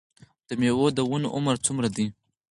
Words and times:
د 0.47 0.49
میوو 0.59 0.87
د 0.97 0.99
ونو 1.09 1.27
عمر 1.35 1.55
څومره 1.65 1.87
دی؟ 1.95 2.05